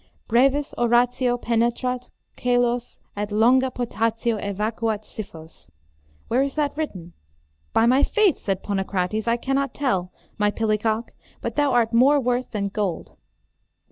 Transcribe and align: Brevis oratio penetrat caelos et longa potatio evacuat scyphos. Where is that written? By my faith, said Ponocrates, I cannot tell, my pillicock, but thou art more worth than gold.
Brevis 0.27 0.73
oratio 0.79 1.37
penetrat 1.37 2.09
caelos 2.35 3.01
et 3.15 3.31
longa 3.31 3.69
potatio 3.69 4.37
evacuat 4.37 5.03
scyphos. 5.05 5.69
Where 6.27 6.41
is 6.41 6.55
that 6.55 6.75
written? 6.75 7.13
By 7.71 7.85
my 7.85 8.01
faith, 8.01 8.39
said 8.39 8.63
Ponocrates, 8.63 9.27
I 9.27 9.37
cannot 9.37 9.75
tell, 9.75 10.11
my 10.39 10.49
pillicock, 10.49 11.13
but 11.39 11.55
thou 11.55 11.69
art 11.71 11.93
more 11.93 12.19
worth 12.19 12.49
than 12.49 12.69
gold. 12.69 13.15